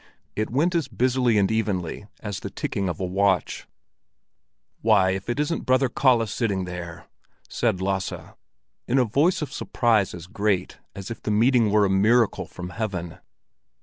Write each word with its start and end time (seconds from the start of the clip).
It 0.35 0.49
went 0.49 0.73
as 0.73 0.87
busily 0.87 1.37
and 1.37 1.51
evenly 1.51 2.07
as 2.21 2.39
the 2.39 2.49
ticking 2.49 2.89
of 2.89 2.99
a 2.99 3.05
watch. 3.05 3.67
"Why, 4.81 5.11
if 5.11 5.27
that 5.27 5.39
isn't 5.39 5.67
Brother 5.67 5.89
Kalle 5.89 6.25
sitting 6.25 6.65
there!" 6.65 7.05
said 7.47 7.83
Lasse, 7.83 8.11
in 8.87 8.97
a 8.97 9.05
voice 9.05 9.43
of 9.43 9.53
surprise 9.53 10.15
as 10.15 10.25
great 10.25 10.79
as 10.95 11.11
if 11.11 11.21
the 11.21 11.29
meeting 11.29 11.69
were 11.69 11.85
a 11.85 11.89
miracle 11.91 12.47
from 12.47 12.69
heaven. 12.71 13.19